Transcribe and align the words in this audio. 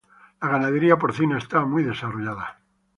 La 0.41 0.47
ganadería 0.49 0.97
porcina 0.97 1.37
está 1.37 1.63
muy 1.63 1.83
desarrollada. 1.83 2.59